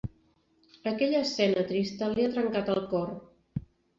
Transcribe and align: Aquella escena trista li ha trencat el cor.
Aquella 0.91 1.19
escena 1.25 1.65
trista 1.73 2.09
li 2.15 2.25
ha 2.25 2.31
trencat 2.37 2.75
el 2.79 2.83
cor. 2.95 3.15